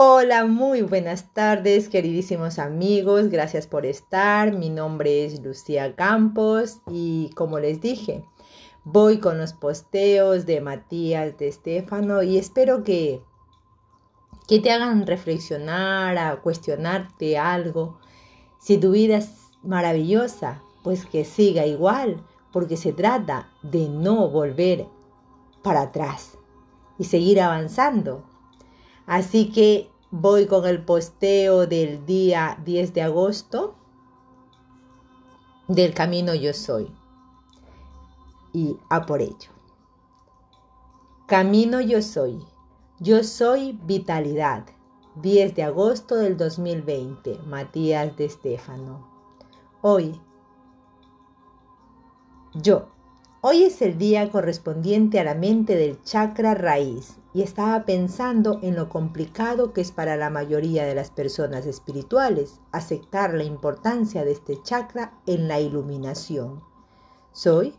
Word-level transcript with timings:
Hola, 0.00 0.46
muy 0.46 0.82
buenas 0.82 1.34
tardes, 1.34 1.88
queridísimos 1.88 2.60
amigos. 2.60 3.30
Gracias 3.30 3.66
por 3.66 3.84
estar. 3.84 4.52
Mi 4.52 4.70
nombre 4.70 5.24
es 5.24 5.42
Lucía 5.42 5.96
Campos 5.96 6.78
y 6.88 7.30
como 7.34 7.58
les 7.58 7.80
dije, 7.80 8.24
voy 8.84 9.18
con 9.18 9.38
los 9.38 9.54
posteos 9.54 10.46
de 10.46 10.60
Matías 10.60 11.36
de 11.36 11.48
Estefano 11.48 12.22
y 12.22 12.38
espero 12.38 12.84
que, 12.84 13.24
que 14.46 14.60
te 14.60 14.70
hagan 14.70 15.04
reflexionar, 15.04 16.16
a 16.16 16.42
cuestionarte 16.42 17.36
algo. 17.36 17.98
Si 18.60 18.78
tu 18.78 18.92
vida 18.92 19.16
es 19.16 19.30
maravillosa, 19.64 20.62
pues 20.84 21.06
que 21.06 21.24
siga 21.24 21.66
igual, 21.66 22.24
porque 22.52 22.76
se 22.76 22.92
trata 22.92 23.50
de 23.64 23.88
no 23.88 24.28
volver 24.28 24.86
para 25.64 25.80
atrás 25.80 26.38
y 26.98 27.04
seguir 27.06 27.40
avanzando 27.40 28.22
Así 29.08 29.50
que 29.50 29.90
voy 30.10 30.46
con 30.46 30.66
el 30.66 30.84
posteo 30.84 31.66
del 31.66 32.04
día 32.04 32.58
10 32.66 32.92
de 32.92 33.00
agosto 33.00 33.74
del 35.66 35.94
camino 35.94 36.34
yo 36.34 36.52
soy. 36.52 36.94
Y 38.52 38.76
a 38.90 39.06
por 39.06 39.22
ello. 39.22 39.50
Camino 41.26 41.80
yo 41.80 42.02
soy. 42.02 42.38
Yo 43.00 43.24
soy 43.24 43.80
vitalidad. 43.84 44.66
10 45.22 45.54
de 45.54 45.62
agosto 45.62 46.16
del 46.16 46.36
2020. 46.36 47.38
Matías 47.46 48.14
de 48.14 48.26
Estéfano. 48.26 49.08
Hoy. 49.80 50.20
Yo. 52.52 52.88
Hoy 53.40 53.62
es 53.62 53.80
el 53.80 53.96
día 53.96 54.30
correspondiente 54.30 55.18
a 55.18 55.24
la 55.24 55.34
mente 55.34 55.76
del 55.76 56.02
chakra 56.02 56.54
raíz 56.54 57.16
y 57.34 57.42
estaba 57.42 57.84
pensando 57.84 58.58
en 58.62 58.74
lo 58.74 58.88
complicado 58.88 59.72
que 59.72 59.80
es 59.80 59.92
para 59.92 60.16
la 60.16 60.30
mayoría 60.30 60.84
de 60.84 60.94
las 60.94 61.10
personas 61.10 61.66
espirituales 61.66 62.60
aceptar 62.72 63.34
la 63.34 63.44
importancia 63.44 64.24
de 64.24 64.32
este 64.32 64.62
chakra 64.62 65.20
en 65.26 65.46
la 65.46 65.60
iluminación. 65.60 66.62
¿Soy? 67.32 67.74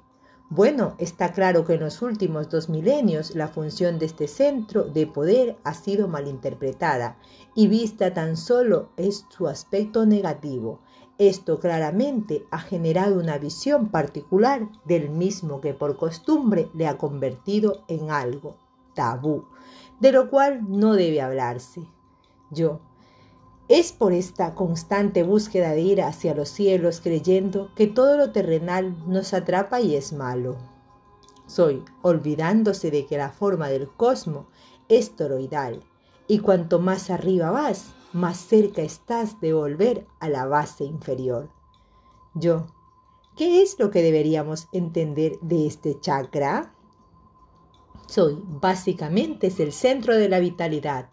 Bueno, 0.52 0.96
está 0.98 1.32
claro 1.32 1.66
que 1.66 1.76
en 1.76 1.82
los 1.82 2.02
últimos 2.02 2.50
dos 2.50 2.70
milenios 2.70 3.36
la 3.36 3.48
función 3.48 4.00
de 4.00 4.08
este 4.08 4.28
centro 4.28 4.84
de 4.84 5.06
poder 5.06 5.58
ha 5.64 5.74
sido 5.74 6.08
malinterpretada 6.08 7.18
y 7.54 7.68
vista 7.68 8.14
tan 8.14 8.36
solo 8.36 8.90
es 8.98 9.26
su 9.30 9.48
aspecto 9.48 10.06
negativo. 10.06 10.80
Esto 11.20 11.60
claramente 11.60 12.46
ha 12.50 12.60
generado 12.60 13.20
una 13.20 13.38
visión 13.38 13.90
particular 13.90 14.70
del 14.86 15.10
mismo 15.10 15.60
que 15.60 15.74
por 15.74 15.98
costumbre 15.98 16.70
le 16.74 16.88
ha 16.88 16.98
convertido 16.98 17.84
en 17.88 18.10
algo 18.10 18.69
tabú, 19.00 19.46
de 20.02 20.12
lo 20.12 20.30
cual 20.30 20.66
no 20.68 20.94
debe 20.94 21.22
hablarse. 21.22 21.88
Yo, 22.52 22.82
es 23.70 23.94
por 23.94 24.12
esta 24.12 24.56
constante 24.56 25.24
búsqueda 25.24 25.72
de 25.72 25.80
ir 25.80 26.02
hacia 26.02 26.36
los 26.36 26.50
cielos 26.50 27.00
creyendo 27.00 27.74
que 27.76 27.88
todo 27.88 28.18
lo 28.18 28.34
terrenal 28.34 28.98
nos 29.08 29.34
atrapa 29.34 29.80
y 29.80 29.96
es 29.96 30.12
malo. 30.12 30.58
Soy 31.48 31.86
olvidándose 32.02 32.92
de 32.92 33.06
que 33.06 33.18
la 33.18 33.30
forma 33.30 33.70
del 33.70 33.88
cosmos 33.88 34.48
es 34.90 35.16
toroidal 35.16 35.82
y 36.28 36.40
cuanto 36.40 36.80
más 36.80 37.10
arriba 37.10 37.52
vas, 37.52 37.94
más 38.12 38.38
cerca 38.38 38.82
estás 38.82 39.40
de 39.40 39.54
volver 39.54 40.08
a 40.20 40.28
la 40.28 40.46
base 40.46 40.84
inferior. 40.84 41.50
Yo, 42.34 42.68
¿qué 43.38 43.62
es 43.62 43.80
lo 43.80 43.92
que 43.92 44.02
deberíamos 44.02 44.68
entender 44.74 45.40
de 45.40 45.68
este 45.68 45.98
chakra? 46.02 46.74
Soy 48.10 48.42
básicamente 48.44 49.46
es 49.46 49.60
el 49.60 49.72
centro 49.72 50.16
de 50.16 50.30
la 50.30 50.40
vitalidad. 50.40 51.12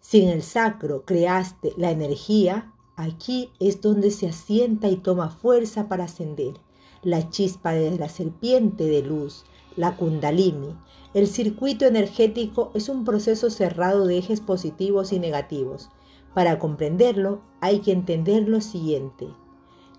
Si 0.00 0.22
en 0.22 0.30
el 0.30 0.42
sacro 0.42 1.04
creaste 1.04 1.74
la 1.76 1.90
energía, 1.90 2.72
aquí 2.96 3.52
es 3.60 3.82
donde 3.82 4.10
se 4.10 4.28
asienta 4.28 4.88
y 4.88 4.96
toma 4.96 5.28
fuerza 5.28 5.86
para 5.86 6.04
ascender. 6.04 6.54
La 7.02 7.28
chispa 7.28 7.72
de 7.72 7.90
la 7.98 8.08
serpiente 8.08 8.84
de 8.84 9.02
luz, 9.02 9.44
la 9.76 9.96
kundalini. 9.96 10.74
El 11.12 11.26
circuito 11.26 11.84
energético 11.84 12.70
es 12.72 12.88
un 12.88 13.04
proceso 13.04 13.50
cerrado 13.50 14.06
de 14.06 14.16
ejes 14.16 14.40
positivos 14.40 15.12
y 15.12 15.18
negativos. 15.18 15.90
Para 16.32 16.58
comprenderlo 16.58 17.42
hay 17.60 17.80
que 17.80 17.92
entender 17.92 18.48
lo 18.48 18.62
siguiente. 18.62 19.28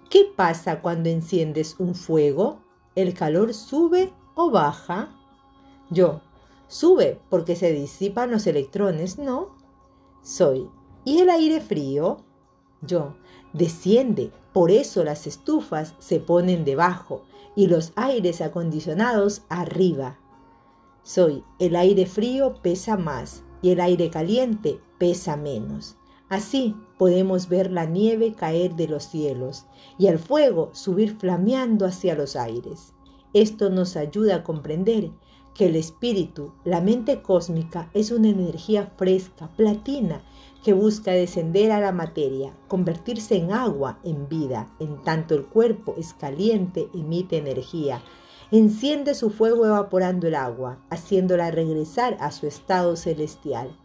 ¿Qué 0.10 0.26
pasa 0.36 0.82
cuando 0.82 1.08
enciendes 1.10 1.76
un 1.78 1.94
fuego? 1.94 2.64
¿El 2.96 3.14
calor 3.14 3.54
sube 3.54 4.12
o 4.34 4.50
baja? 4.50 5.16
Yo, 5.92 6.22
Sube 6.72 7.20
porque 7.30 7.58
se 7.58 7.74
disipan 7.74 8.32
los 8.32 8.48
electrones, 8.48 9.20
¿no? 9.20 9.58
Soy. 10.22 10.70
¿Y 11.04 11.20
el 11.20 11.30
aire 11.30 11.60
frío? 11.60 12.24
Yo. 12.82 13.18
Desciende. 13.52 14.32
Por 14.54 14.72
eso 14.72 15.04
las 15.04 15.28
estufas 15.28 15.96
se 16.00 16.22
ponen 16.22 16.64
debajo 16.64 17.24
y 17.58 17.68
los 17.68 17.92
aires 17.98 18.40
acondicionados 18.40 19.42
arriba. 19.50 20.18
Soy. 21.04 21.44
El 21.60 21.76
aire 21.76 22.06
frío 22.06 22.54
pesa 22.62 22.96
más 22.96 23.44
y 23.62 23.72
el 23.72 23.82
aire 23.82 24.10
caliente 24.10 24.80
pesa 24.98 25.36
menos. 25.36 25.98
Así 26.30 26.78
podemos 26.98 27.50
ver 27.50 27.70
la 27.70 27.86
nieve 27.86 28.34
caer 28.34 28.78
de 28.78 28.88
los 28.88 29.04
cielos 29.04 29.66
y 29.98 30.08
el 30.08 30.20
fuego 30.20 30.70
subir 30.72 31.18
flameando 31.18 31.86
hacia 31.86 32.16
los 32.16 32.38
aires. 32.38 32.94
Esto 33.34 33.70
nos 33.70 33.98
ayuda 33.98 34.36
a 34.38 34.44
comprender 34.46 35.12
que 35.56 35.68
el 35.68 35.76
espíritu, 35.76 36.54
la 36.64 36.82
mente 36.82 37.22
cósmica, 37.22 37.90
es 37.94 38.12
una 38.12 38.30
energía 38.30 38.92
fresca, 38.98 39.50
platina, 39.56 40.24
que 40.64 40.74
busca 40.74 41.12
descender 41.12 41.72
a 41.72 41.80
la 41.80 41.92
materia, 41.92 42.54
convertirse 42.68 43.36
en 43.36 43.52
agua, 43.52 44.00
en 44.04 44.30
vida, 44.30 44.72
en 44.80 45.02
tanto 45.02 45.34
el 45.36 45.46
cuerpo 45.46 45.96
es 45.98 46.14
caliente, 46.14 46.88
emite 46.94 47.38
energía, 47.38 48.02
enciende 48.52 49.16
su 49.16 49.32
fuego 49.32 49.66
evaporando 49.66 50.28
el 50.28 50.36
agua, 50.36 50.78
haciéndola 50.90 51.52
regresar 51.52 52.16
a 52.20 52.32
su 52.32 52.48
estado 52.48 52.96
celestial, 52.96 53.76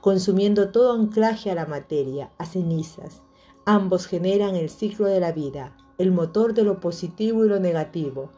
consumiendo 0.00 0.70
todo 0.70 0.92
anclaje 0.92 1.50
a 1.50 1.54
la 1.54 1.66
materia, 1.66 2.30
a 2.38 2.46
cenizas. 2.46 3.22
Ambos 3.64 4.06
generan 4.06 4.56
el 4.56 4.70
ciclo 4.70 5.06
de 5.06 5.20
la 5.20 5.32
vida, 5.32 5.76
el 5.98 6.10
motor 6.10 6.52
de 6.52 6.64
lo 6.64 6.80
positivo 6.80 7.44
y 7.44 7.48
lo 7.48 7.60
negativo, 7.60 8.30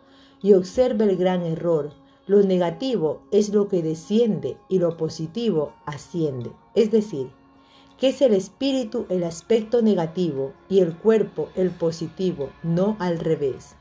y 0.43 0.53
observa 0.53 1.05
el 1.05 1.17
gran 1.17 1.43
error, 1.43 1.93
lo 2.27 2.43
negativo 2.43 3.23
es 3.31 3.55
lo 3.55 3.69
que 3.69 3.83
desciende 3.83 4.57
y 4.69 4.81
lo 4.81 4.97
positivo 4.97 5.75
asciende. 5.87 6.51
Es 6.75 6.91
decir, 6.91 7.31
que 7.99 8.09
es 8.09 8.21
el 8.21 8.35
espíritu 8.35 9.07
el 9.09 9.23
aspecto 9.23 9.81
negativo 9.81 10.53
y 10.69 10.81
el 10.81 10.97
cuerpo 10.97 11.49
el 11.55 11.71
positivo, 11.71 12.51
no 12.65 12.97
al 12.99 13.21
revés. 13.21 13.77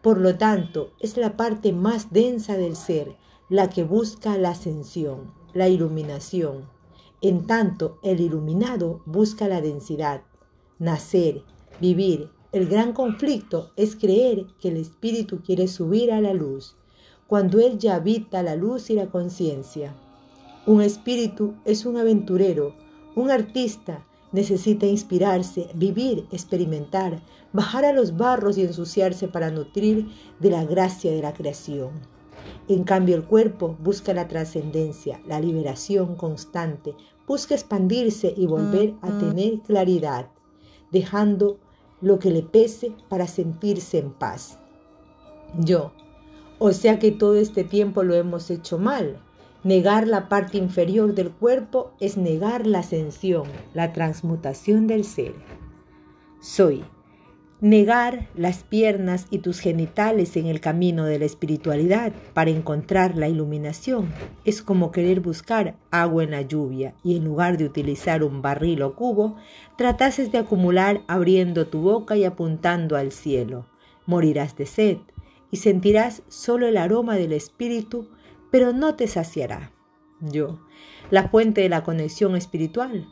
Por 0.00 0.18
lo 0.18 0.36
tanto, 0.36 0.92
es 0.98 1.18
la 1.18 1.36
parte 1.36 1.72
más 1.72 2.10
densa 2.10 2.56
del 2.56 2.74
ser 2.74 3.16
la 3.50 3.68
que 3.68 3.84
busca 3.84 4.38
la 4.38 4.50
ascensión, 4.50 5.32
la 5.52 5.68
iluminación. 5.68 6.66
En 7.20 7.46
tanto, 7.46 7.98
el 8.02 8.20
iluminado 8.20 9.02
busca 9.04 9.46
la 9.46 9.60
densidad, 9.60 10.22
nacer, 10.78 11.42
vivir. 11.80 12.30
El 12.52 12.66
gran 12.66 12.94
conflicto 12.94 13.72
es 13.76 13.94
creer 13.94 14.46
que 14.58 14.68
el 14.68 14.78
espíritu 14.78 15.42
quiere 15.42 15.68
subir 15.68 16.10
a 16.12 16.20
la 16.22 16.32
luz 16.32 16.76
cuando 17.26 17.60
Él 17.60 17.78
ya 17.78 17.96
habita 17.96 18.42
la 18.42 18.56
luz 18.56 18.90
y 18.90 18.94
la 18.94 19.06
conciencia. 19.06 19.94
Un 20.66 20.82
espíritu 20.82 21.54
es 21.64 21.86
un 21.86 21.96
aventurero, 21.96 22.74
un 23.14 23.30
artista, 23.30 24.04
necesita 24.32 24.86
inspirarse, 24.86 25.68
vivir, 25.74 26.26
experimentar, 26.32 27.22
bajar 27.52 27.84
a 27.84 27.92
los 27.92 28.16
barros 28.16 28.58
y 28.58 28.62
ensuciarse 28.62 29.28
para 29.28 29.50
nutrir 29.50 30.08
de 30.40 30.50
la 30.50 30.64
gracia 30.64 31.12
de 31.12 31.22
la 31.22 31.32
creación. 31.32 31.90
En 32.68 32.84
cambio, 32.84 33.14
el 33.14 33.24
cuerpo 33.24 33.76
busca 33.80 34.12
la 34.12 34.26
trascendencia, 34.26 35.20
la 35.26 35.38
liberación 35.38 36.16
constante, 36.16 36.94
busca 37.26 37.54
expandirse 37.54 38.34
y 38.36 38.46
volver 38.46 38.94
a 39.02 39.18
tener 39.18 39.60
claridad, 39.60 40.30
dejando 40.90 41.58
lo 42.00 42.18
que 42.18 42.30
le 42.30 42.42
pese 42.42 42.92
para 43.08 43.26
sentirse 43.26 43.98
en 43.98 44.12
paz. 44.12 44.58
Yo, 45.60 45.92
o 46.58 46.72
sea 46.72 46.98
que 46.98 47.10
todo 47.10 47.36
este 47.36 47.64
tiempo 47.64 48.02
lo 48.02 48.14
hemos 48.14 48.50
hecho 48.50 48.78
mal. 48.78 49.18
Negar 49.64 50.06
la 50.06 50.28
parte 50.28 50.58
inferior 50.58 51.14
del 51.14 51.30
cuerpo 51.30 51.92
es 51.98 52.16
negar 52.16 52.66
la 52.66 52.80
ascensión, 52.80 53.44
la 53.72 53.92
transmutación 53.92 54.86
del 54.86 55.04
ser. 55.04 55.32
Soy. 56.40 56.84
Negar 57.60 58.28
las 58.34 58.62
piernas 58.62 59.26
y 59.30 59.38
tus 59.38 59.60
genitales 59.60 60.36
en 60.36 60.46
el 60.46 60.60
camino 60.60 61.06
de 61.06 61.18
la 61.18 61.24
espiritualidad 61.24 62.12
para 62.34 62.50
encontrar 62.50 63.16
la 63.16 63.28
iluminación 63.28 64.12
es 64.44 64.60
como 64.60 64.92
querer 64.92 65.20
buscar 65.20 65.76
agua 65.90 66.24
en 66.24 66.32
la 66.32 66.42
lluvia 66.42 66.94
y 67.02 67.16
en 67.16 67.24
lugar 67.24 67.56
de 67.56 67.64
utilizar 67.64 68.22
un 68.22 68.42
barril 68.42 68.82
o 68.82 68.94
cubo, 68.94 69.36
tratases 69.78 70.30
de 70.30 70.38
acumular 70.38 71.00
abriendo 71.06 71.66
tu 71.66 71.80
boca 71.80 72.18
y 72.18 72.24
apuntando 72.24 72.96
al 72.96 73.12
cielo. 73.12 73.64
Morirás 74.04 74.56
de 74.56 74.66
sed 74.66 74.98
y 75.54 75.56
sentirás 75.58 76.24
solo 76.26 76.66
el 76.66 76.76
aroma 76.76 77.14
del 77.14 77.32
espíritu, 77.32 78.08
pero 78.50 78.72
no 78.72 78.96
te 78.96 79.06
saciará. 79.06 79.70
Yo, 80.20 80.58
la 81.12 81.28
fuente 81.28 81.60
de 81.60 81.68
la 81.68 81.84
conexión 81.84 82.34
espiritual. 82.34 83.06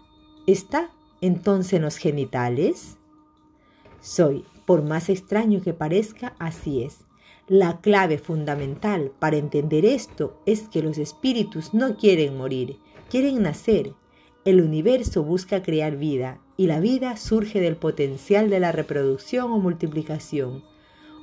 ¿Está 0.48 0.90
entonces 1.20 1.74
en 1.74 1.82
los 1.82 1.98
genitales? 1.98 2.96
Soy, 4.00 4.44
por 4.66 4.82
más 4.82 5.08
extraño 5.08 5.60
que 5.62 5.72
parezca, 5.72 6.34
así 6.40 6.82
es. 6.82 7.04
La 7.46 7.80
clave 7.80 8.18
fundamental 8.18 9.12
para 9.20 9.36
entender 9.36 9.84
esto 9.84 10.42
es 10.44 10.62
que 10.62 10.82
los 10.82 10.98
espíritus 10.98 11.72
no 11.72 11.96
quieren 11.96 12.36
morir, 12.36 12.78
quieren 13.08 13.40
nacer. 13.44 13.92
El 14.44 14.60
universo 14.60 15.22
busca 15.22 15.62
crear 15.62 15.96
vida 15.96 16.40
y 16.56 16.66
la 16.66 16.80
vida 16.80 17.16
surge 17.16 17.60
del 17.60 17.76
potencial 17.76 18.50
de 18.50 18.58
la 18.58 18.72
reproducción 18.72 19.52
o 19.52 19.60
multiplicación, 19.60 20.64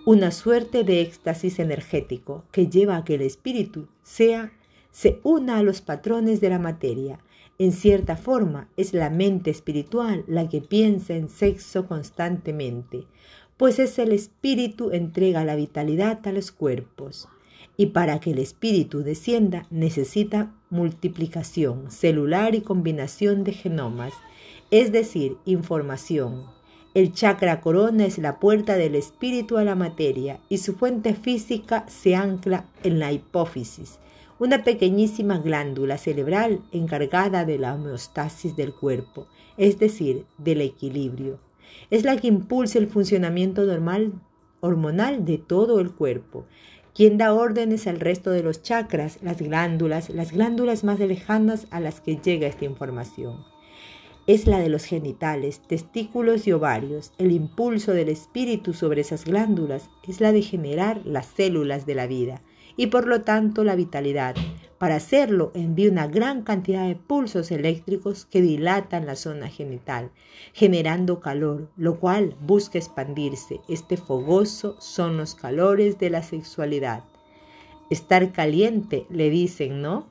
una 0.05 0.31
suerte 0.31 0.83
de 0.83 1.01
éxtasis 1.01 1.59
energético 1.59 2.43
que 2.51 2.67
lleva 2.67 2.97
a 2.97 3.03
que 3.03 3.15
el 3.15 3.21
espíritu 3.21 3.87
sea 4.01 4.51
se 4.91 5.19
una 5.23 5.57
a 5.57 5.63
los 5.63 5.81
patrones 5.81 6.41
de 6.41 6.49
la 6.49 6.59
materia. 6.59 7.19
En 7.57 7.73
cierta 7.73 8.15
forma, 8.15 8.69
es 8.77 8.93
la 8.93 9.09
mente 9.09 9.51
espiritual 9.51 10.23
la 10.27 10.47
que 10.47 10.61
piensa 10.61 11.15
en 11.15 11.27
sexo 11.27 11.85
constantemente, 11.87 13.05
pues 13.57 13.77
es 13.79 13.99
el 13.99 14.13
espíritu 14.13 14.91
entrega 14.91 15.43
la 15.43 15.55
vitalidad 15.55 16.25
a 16.25 16.31
los 16.31 16.51
cuerpos. 16.51 17.27
Y 17.75 17.87
para 17.87 18.19
que 18.19 18.31
el 18.31 18.39
espíritu 18.39 19.03
descienda 19.03 19.67
necesita 19.69 20.53
multiplicación 20.69 21.91
celular 21.91 22.55
y 22.55 22.61
combinación 22.61 23.43
de 23.43 23.53
genomas, 23.53 24.13
es 24.71 24.91
decir, 24.91 25.37
información. 25.45 26.58
El 26.95 27.13
chakra 27.13 27.61
corona 27.61 28.07
es 28.07 28.17
la 28.17 28.39
puerta 28.39 28.75
del 28.75 28.95
espíritu 28.95 29.57
a 29.57 29.63
la 29.63 29.75
materia 29.75 30.39
y 30.49 30.57
su 30.57 30.73
fuente 30.73 31.13
física 31.13 31.85
se 31.87 32.15
ancla 32.15 32.65
en 32.81 32.97
la 32.97 33.11
hipófisis, 33.11 33.99
una 34.39 34.63
pequeñísima 34.63 35.37
glándula 35.37 35.99
cerebral 35.99 36.61
encargada 36.71 37.45
de 37.45 37.59
la 37.59 37.75
homeostasis 37.75 38.55
del 38.55 38.73
cuerpo, 38.73 39.27
es 39.55 39.77
decir, 39.77 40.25
del 40.39 40.61
equilibrio. 40.61 41.37
Es 41.91 42.05
la 42.05 42.17
que 42.17 42.27
impulsa 42.27 42.79
el 42.79 42.87
funcionamiento 42.87 43.65
normal 43.65 44.13
hormonal 44.59 45.25
de 45.25 45.37
todo 45.37 45.79
el 45.81 45.91
cuerpo, 45.91 46.45
quien 46.95 47.19
da 47.19 47.33
órdenes 47.33 47.85
al 47.85 47.99
resto 47.99 48.31
de 48.31 48.41
los 48.41 48.63
chakras, 48.63 49.19
las 49.21 49.39
glándulas, 49.39 50.09
las 50.09 50.31
glándulas 50.31 50.83
más 50.83 50.99
lejanas 50.99 51.67
a 51.69 51.79
las 51.79 52.01
que 52.01 52.17
llega 52.17 52.47
esta 52.47 52.65
información. 52.65 53.45
Es 54.29 54.45
la 54.45 54.59
de 54.59 54.69
los 54.69 54.85
genitales, 54.85 55.59
testículos 55.59 56.45
y 56.45 56.51
ovarios. 56.51 57.13
El 57.17 57.31
impulso 57.31 57.93
del 57.93 58.09
espíritu 58.09 58.73
sobre 58.73 59.01
esas 59.01 59.25
glándulas 59.25 59.89
es 60.07 60.21
la 60.21 60.31
de 60.31 60.43
generar 60.43 61.01
las 61.03 61.25
células 61.25 61.87
de 61.87 61.95
la 61.95 62.05
vida 62.05 62.39
y 62.77 62.85
por 62.85 63.07
lo 63.07 63.21
tanto 63.21 63.63
la 63.63 63.75
vitalidad. 63.75 64.35
Para 64.77 64.97
hacerlo 64.97 65.51
envía 65.55 65.89
una 65.89 66.05
gran 66.05 66.43
cantidad 66.43 66.87
de 66.87 66.93
pulsos 66.93 67.49
eléctricos 67.49 68.25
que 68.25 68.43
dilatan 68.43 69.07
la 69.07 69.15
zona 69.15 69.47
genital, 69.47 70.11
generando 70.53 71.21
calor, 71.21 71.71
lo 71.75 71.99
cual 71.99 72.35
busca 72.39 72.77
expandirse. 72.77 73.61
Este 73.67 73.97
fogoso 73.97 74.79
son 74.79 75.17
los 75.17 75.33
calores 75.33 75.97
de 75.97 76.11
la 76.11 76.21
sexualidad. 76.21 77.03
Estar 77.89 78.31
caliente, 78.31 79.07
le 79.09 79.31
dicen, 79.31 79.81
¿no? 79.81 80.05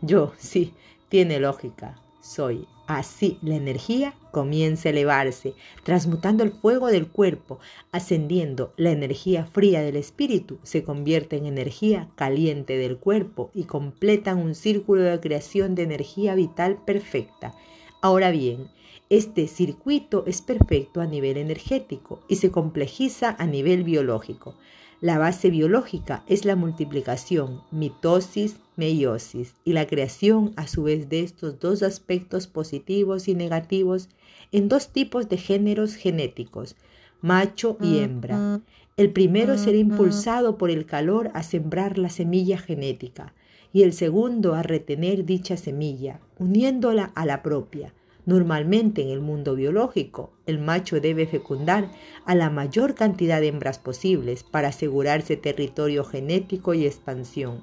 Yo, 0.00 0.32
sí, 0.36 0.74
tiene 1.08 1.38
lógica. 1.38 2.02
Soy 2.22 2.66
Así 2.86 3.38
la 3.42 3.54
energía 3.54 4.14
comienza 4.32 4.88
a 4.88 4.92
elevarse, 4.92 5.54
transmutando 5.82 6.44
el 6.44 6.52
fuego 6.52 6.88
del 6.88 7.08
cuerpo, 7.08 7.58
ascendiendo. 7.90 8.74
La 8.76 8.90
energía 8.90 9.46
fría 9.46 9.82
del 9.82 9.96
espíritu 9.96 10.58
se 10.62 10.82
convierte 10.82 11.36
en 11.36 11.46
energía 11.46 12.08
caliente 12.16 12.76
del 12.76 12.98
cuerpo 12.98 13.50
y 13.54 13.64
completan 13.64 14.38
un 14.38 14.54
círculo 14.54 15.02
de 15.02 15.20
creación 15.20 15.74
de 15.74 15.84
energía 15.84 16.34
vital 16.34 16.84
perfecta. 16.84 17.54
Ahora 18.02 18.30
bien, 18.30 18.68
este 19.10 19.46
circuito 19.46 20.24
es 20.26 20.42
perfecto 20.42 21.00
a 21.00 21.06
nivel 21.06 21.36
energético 21.36 22.20
y 22.28 22.36
se 22.36 22.50
complejiza 22.50 23.36
a 23.38 23.46
nivel 23.46 23.84
biológico. 23.84 24.54
La 25.02 25.18
base 25.18 25.50
biológica 25.50 26.22
es 26.28 26.44
la 26.44 26.54
multiplicación, 26.54 27.62
mitosis, 27.72 28.60
meiosis 28.76 29.56
y 29.64 29.72
la 29.72 29.88
creación 29.88 30.52
a 30.54 30.68
su 30.68 30.84
vez 30.84 31.08
de 31.08 31.24
estos 31.24 31.58
dos 31.58 31.82
aspectos 31.82 32.46
positivos 32.46 33.26
y 33.26 33.34
negativos 33.34 34.08
en 34.52 34.68
dos 34.68 34.92
tipos 34.92 35.28
de 35.28 35.38
géneros 35.38 35.96
genéticos, 35.96 36.76
macho 37.20 37.76
y 37.80 37.98
hembra. 37.98 38.60
El 38.96 39.10
primero 39.10 39.58
será 39.58 39.76
impulsado 39.76 40.56
por 40.56 40.70
el 40.70 40.86
calor 40.86 41.32
a 41.34 41.42
sembrar 41.42 41.98
la 41.98 42.08
semilla 42.08 42.58
genética 42.58 43.34
y 43.72 43.82
el 43.82 43.94
segundo 43.94 44.54
a 44.54 44.62
retener 44.62 45.24
dicha 45.24 45.56
semilla, 45.56 46.20
uniéndola 46.38 47.10
a 47.16 47.26
la 47.26 47.42
propia 47.42 47.92
Normalmente 48.24 49.02
en 49.02 49.08
el 49.08 49.20
mundo 49.20 49.56
biológico, 49.56 50.32
el 50.46 50.60
macho 50.60 51.00
debe 51.00 51.26
fecundar 51.26 51.90
a 52.24 52.36
la 52.36 52.50
mayor 52.50 52.94
cantidad 52.94 53.40
de 53.40 53.48
hembras 53.48 53.80
posibles 53.80 54.44
para 54.44 54.68
asegurarse 54.68 55.36
territorio 55.36 56.04
genético 56.04 56.72
y 56.72 56.86
expansión. 56.86 57.62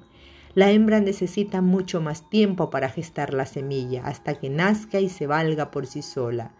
La 0.54 0.70
hembra 0.70 1.00
necesita 1.00 1.62
mucho 1.62 2.02
más 2.02 2.28
tiempo 2.28 2.68
para 2.68 2.90
gestar 2.90 3.32
la 3.32 3.46
semilla 3.46 4.04
hasta 4.04 4.34
que 4.34 4.50
nazca 4.50 5.00
y 5.00 5.08
se 5.08 5.26
valga 5.26 5.70
por 5.70 5.86
sí 5.86 6.02
sola. 6.02 6.52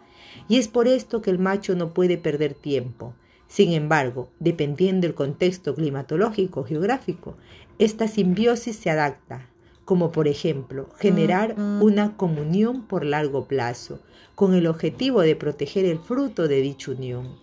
Y 0.49 0.56
es 0.56 0.69
por 0.69 0.88
esto 0.88 1.20
que 1.20 1.31
el 1.31 1.38
macho 1.38 1.75
no 1.75 1.93
puede 1.93 2.17
perder 2.17 2.55
tiempo. 2.55 3.14
Sin 3.49 3.73
embargo, 3.73 4.31
dependiendo 4.38 5.08
del 5.08 5.14
contexto 5.14 5.75
climatológico 5.75 6.64
geográfico, 6.64 7.37
esta 7.79 8.06
simbiosis 8.06 8.76
se 8.76 8.91
adapta, 8.91 9.50
como 9.90 10.12
por 10.12 10.28
ejemplo 10.28 10.87
generar 11.00 11.56
una 11.58 12.16
comunión 12.16 12.82
por 12.87 13.04
largo 13.04 13.48
plazo, 13.48 13.98
con 14.37 14.54
el 14.54 14.69
objetivo 14.69 15.20
de 15.22 15.34
proteger 15.34 15.84
el 15.84 15.98
fruto 15.98 16.46
de 16.46 16.60
dicha 16.60 16.92
unión. 16.92 17.34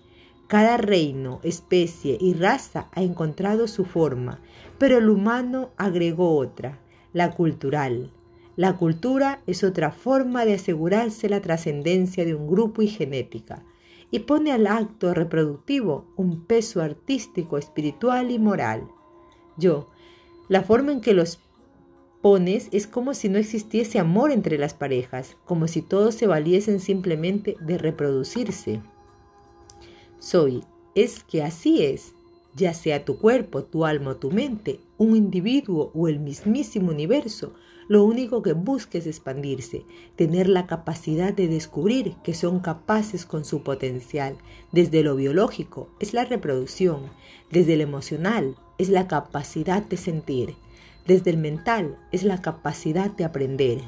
Cada 0.48 0.78
reino, 0.78 1.42
especie 1.44 2.18
y 2.22 2.36
raza 2.36 2.88
ha 2.94 3.02
encontrado 3.02 3.68
su 3.68 3.84
forma, 3.84 4.40
pero 4.78 5.00
el 5.00 5.10
humano 5.10 5.72
agregó 5.76 6.38
otra, 6.38 6.80
la 7.12 7.32
cultural. 7.32 8.14
La 8.56 8.78
cultura 8.78 9.42
es 9.46 9.66
otra 9.66 9.92
forma 9.92 10.46
de 10.46 10.54
asegurarse 10.54 11.28
la 11.28 11.42
trascendencia 11.42 12.24
de 12.24 12.34
un 12.34 12.48
grupo 12.48 12.82
y 12.82 12.88
genética, 12.88 13.66
y 14.10 14.20
pone 14.20 14.54
al 14.54 14.68
acto 14.68 15.14
reproductivo 15.14 16.06
un 16.16 16.46
peso 16.46 16.82
artístico, 16.82 17.58
espiritual 17.58 18.32
y 18.32 18.40
moral. 18.40 18.88
Yo, 19.58 19.90
la 20.48 20.64
forma 20.64 20.94
en 20.94 21.02
que 21.02 21.14
los 21.14 21.42
es 22.72 22.88
como 22.88 23.14
si 23.14 23.30
no 23.30 23.38
existiese 23.38 24.00
amor 24.00 24.32
entre 24.32 24.58
las 24.58 24.74
parejas, 24.74 25.38
como 25.46 25.68
si 25.68 25.82
todos 25.82 26.16
se 26.16 26.28
valiesen 26.28 26.80
simplemente 26.80 27.56
de 27.62 27.78
reproducirse. 27.78 28.82
Soy, 30.20 30.64
es 30.94 31.24
que 31.24 31.44
así 31.44 31.84
es, 31.84 32.14
ya 32.54 32.74
sea 32.74 33.06
tu 33.06 33.18
cuerpo, 33.18 33.64
tu 33.64 33.86
alma 33.86 34.12
o 34.12 34.16
tu 34.18 34.32
mente, 34.32 34.82
un 34.98 35.16
individuo 35.16 35.92
o 35.94 36.08
el 36.08 36.20
mismísimo 36.20 36.92
universo, 36.92 37.54
lo 37.88 38.04
único 38.04 38.42
que 38.42 38.52
busca 38.52 38.98
es 38.98 39.08
expandirse, 39.08 39.86
tener 40.18 40.50
la 40.50 40.68
capacidad 40.68 41.34
de 41.34 41.48
descubrir 41.48 42.16
que 42.24 42.34
son 42.34 42.60
capaces 42.60 43.26
con 43.26 43.46
su 43.46 43.64
potencial. 43.64 44.38
Desde 44.74 45.04
lo 45.04 45.16
biológico 45.16 45.88
es 46.02 46.14
la 46.14 46.26
reproducción, 46.26 47.04
desde 47.52 47.78
lo 47.78 47.84
emocional 47.84 48.58
es 48.78 48.90
la 48.90 49.08
capacidad 49.08 49.82
de 49.82 49.96
sentir, 49.96 50.56
desde 51.08 51.32
el 51.32 51.38
mental 51.38 51.98
es 52.12 52.24
la 52.24 52.42
capacidad 52.42 53.10
de 53.10 53.24
aprender. 53.24 53.80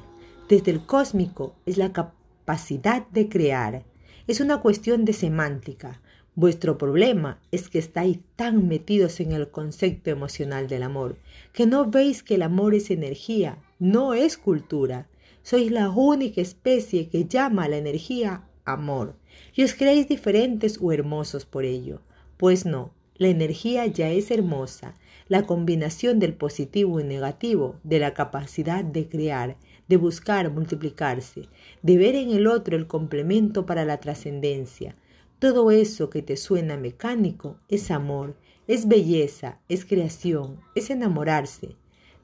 Desde 0.47 0.71
el 0.71 0.85
cósmico 0.85 1.53
es 1.65 1.77
la 1.77 1.91
capacidad 1.91 3.05
de 3.09 3.27
crear. 3.27 3.83
Es 4.25 4.39
una 4.39 4.61
cuestión 4.61 5.03
de 5.03 5.11
semántica. 5.11 6.01
Vuestro 6.35 6.77
problema 6.77 7.41
es 7.51 7.67
que 7.67 7.79
estáis 7.79 8.19
tan 8.37 8.69
metidos 8.69 9.19
en 9.19 9.33
el 9.33 9.49
concepto 9.49 10.09
emocional 10.09 10.69
del 10.69 10.83
amor, 10.83 11.17
que 11.51 11.65
no 11.65 11.89
veis 11.91 12.23
que 12.23 12.35
el 12.35 12.41
amor 12.41 12.73
es 12.73 12.89
energía, 12.89 13.57
no 13.79 14.13
es 14.13 14.37
cultura. 14.37 15.09
Sois 15.43 15.71
la 15.71 15.89
única 15.89 16.39
especie 16.39 17.09
que 17.09 17.25
llama 17.25 17.65
a 17.65 17.67
la 17.67 17.77
energía 17.77 18.43
amor, 18.63 19.15
y 19.53 19.63
os 19.63 19.73
creéis 19.73 20.07
diferentes 20.07 20.79
o 20.81 20.93
hermosos 20.93 21.45
por 21.45 21.65
ello. 21.65 22.01
Pues 22.37 22.65
no, 22.65 22.93
la 23.15 23.27
energía 23.27 23.85
ya 23.87 24.09
es 24.09 24.31
hermosa, 24.31 24.93
la 25.29 25.45
combinación 25.45 26.17
del 26.17 26.33
positivo 26.33 26.99
y 26.99 27.03
negativo, 27.03 27.75
de 27.83 27.99
la 27.99 28.15
capacidad 28.15 28.83
de 28.83 29.07
crear, 29.07 29.57
de 29.87 29.95
buscar 29.95 30.51
multiplicarse, 30.51 31.47
de 31.83 31.97
ver 31.97 32.15
en 32.15 32.31
el 32.31 32.47
otro 32.47 32.75
el 32.75 32.87
complemento 32.87 33.67
para 33.67 33.85
la 33.85 33.99
trascendencia. 33.99 34.95
Todo 35.37 35.69
eso 35.69 36.09
que 36.09 36.23
te 36.23 36.35
suena 36.35 36.77
mecánico 36.77 37.57
es 37.69 37.91
amor, 37.91 38.35
es 38.67 38.87
belleza, 38.87 39.59
es 39.69 39.85
creación, 39.85 40.59
es 40.73 40.89
enamorarse. 40.89 41.75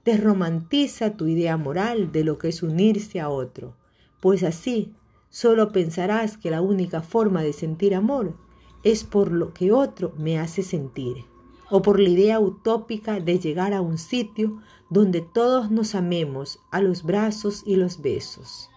Desromantiza 0.04 1.16
tu 1.16 1.28
idea 1.28 1.58
moral 1.58 2.12
de 2.12 2.24
lo 2.24 2.40
que 2.40 2.50
es 2.50 2.64
unirse 2.64 3.20
a 3.20 3.30
otro, 3.30 3.76
pues 4.20 4.42
así 4.42 4.94
solo 5.30 5.72
pensarás 5.72 6.38
que 6.38 6.50
la 6.50 6.62
única 6.62 7.04
forma 7.04 7.44
de 7.44 7.54
sentir 7.54 7.94
amor 7.94 8.36
es 8.84 9.04
por 9.04 9.32
lo 9.32 9.54
que 9.54 9.72
otro 9.72 10.12
me 10.18 10.40
hace 10.40 10.64
sentir 10.64 11.18
o 11.70 11.82
por 11.82 12.00
la 12.00 12.10
idea 12.10 12.40
utópica 12.40 13.20
de 13.20 13.40
llegar 13.40 13.74
a 13.74 13.82
un 13.82 13.98
sitio 13.98 14.62
donde 14.90 15.22
todos 15.22 15.72
nos 15.72 15.96
amemos 15.96 16.60
a 16.72 16.82
los 16.82 17.04
brazos 17.04 17.64
y 17.66 17.76
los 17.76 18.02
besos. 18.02 18.70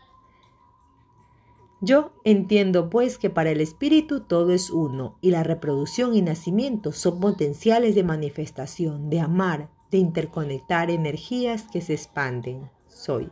Yo 1.81 2.13
entiendo 2.25 2.91
pues 2.91 3.19
que 3.19 3.31
para 3.31 3.51
el 3.51 3.61
espíritu 3.61 4.21
todo 4.21 4.51
es 4.51 4.71
uno 4.71 5.17
y 5.21 5.31
la 5.31 5.45
reproducción 5.45 6.17
y 6.17 6.23
nacimiento 6.23 6.91
son 6.93 7.21
potenciales 7.21 7.95
de 7.95 8.03
manifestación, 8.03 9.11
de 9.11 9.21
amar, 9.21 9.71
de 9.93 9.99
interconectar 9.99 10.91
energías 10.91 11.67
que 11.71 11.81
se 11.81 11.95
expanden. 11.95 12.69
Soy. 12.89 13.31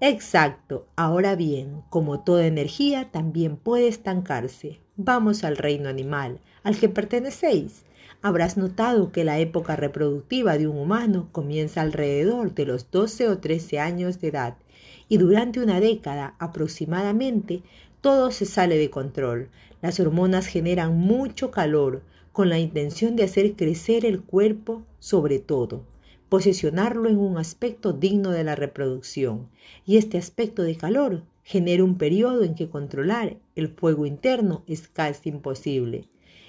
Exacto. 0.00 0.86
Ahora 0.96 1.34
bien, 1.34 1.82
como 1.88 2.20
toda 2.20 2.46
energía 2.46 3.10
también 3.10 3.56
puede 3.56 3.88
estancarse. 3.88 4.80
Vamos 4.96 5.42
al 5.42 5.56
reino 5.56 5.88
animal, 5.88 6.40
al 6.62 6.76
que 6.78 6.88
pertenecéis. 6.88 7.84
Habrás 8.20 8.56
notado 8.56 9.12
que 9.12 9.22
la 9.22 9.38
época 9.38 9.76
reproductiva 9.76 10.58
de 10.58 10.66
un 10.66 10.76
humano 10.76 11.28
comienza 11.30 11.82
alrededor 11.82 12.52
de 12.52 12.66
los 12.66 12.90
12 12.90 13.28
o 13.28 13.38
13 13.38 13.78
años 13.78 14.20
de 14.20 14.28
edad 14.28 14.56
y 15.08 15.18
durante 15.18 15.60
una 15.60 15.78
década 15.78 16.34
aproximadamente 16.40 17.62
todo 18.00 18.32
se 18.32 18.44
sale 18.44 18.76
de 18.76 18.90
control. 18.90 19.50
Las 19.82 20.00
hormonas 20.00 20.48
generan 20.48 20.98
mucho 20.98 21.52
calor 21.52 22.02
con 22.32 22.48
la 22.48 22.58
intención 22.58 23.14
de 23.14 23.22
hacer 23.22 23.54
crecer 23.54 24.04
el 24.04 24.20
cuerpo 24.20 24.82
sobre 24.98 25.38
todo, 25.38 25.84
posicionarlo 26.28 27.08
en 27.08 27.18
un 27.18 27.38
aspecto 27.38 27.92
digno 27.92 28.32
de 28.32 28.42
la 28.42 28.56
reproducción. 28.56 29.48
Y 29.86 29.96
este 29.96 30.18
aspecto 30.18 30.64
de 30.64 30.76
calor 30.76 31.22
genera 31.44 31.84
un 31.84 31.96
periodo 31.96 32.42
en 32.42 32.56
que 32.56 32.68
controlar 32.68 33.36
el 33.54 33.68
fuego 33.68 34.06
interno 34.06 34.64
es 34.66 34.88
casi 34.88 35.28
imposible. 35.28 36.08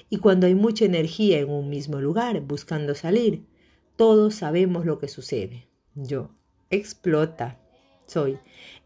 Y 0.09 0.17
cuando 0.17 0.47
hay 0.47 0.55
mucha 0.55 0.85
energía 0.85 1.39
en 1.39 1.49
un 1.49 1.69
mismo 1.69 1.99
lugar 1.99 2.41
buscando 2.41 2.95
salir, 2.95 3.45
todos 3.95 4.35
sabemos 4.35 4.85
lo 4.85 4.99
que 4.99 5.07
sucede. 5.07 5.67
Yo, 5.95 6.31
explota 6.69 7.59
soy. 8.09 8.39